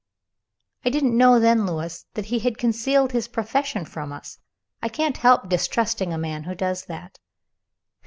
"I 0.83 0.89
didn't 0.89 1.15
know 1.15 1.39
then, 1.39 1.67
Lewis, 1.67 2.07
that 2.15 2.25
he 2.25 2.39
had 2.39 2.57
concealed 2.57 3.11
his 3.11 3.27
profession 3.27 3.85
from 3.85 4.11
us. 4.11 4.39
I 4.81 4.89
can't 4.89 5.17
help 5.17 5.47
distrusting 5.47 6.11
a 6.11 6.17
man 6.17 6.45
who 6.45 6.55
does 6.55 6.85
that." 6.85 7.19